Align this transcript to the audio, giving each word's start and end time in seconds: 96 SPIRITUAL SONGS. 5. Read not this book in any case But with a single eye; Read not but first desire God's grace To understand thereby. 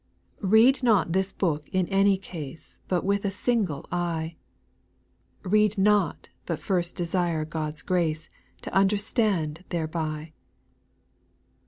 96 0.41 0.49
SPIRITUAL 0.49 0.49
SONGS. 0.49 0.49
5. 0.49 0.51
Read 0.51 0.83
not 0.83 1.13
this 1.13 1.31
book 1.31 1.69
in 1.71 1.87
any 1.89 2.17
case 2.17 2.81
But 2.87 3.03
with 3.05 3.23
a 3.23 3.29
single 3.29 3.85
eye; 3.91 4.35
Read 5.43 5.77
not 5.77 6.29
but 6.47 6.57
first 6.57 6.95
desire 6.95 7.45
God's 7.45 7.83
grace 7.83 8.27
To 8.63 8.73
understand 8.73 9.63
thereby. 9.69 10.33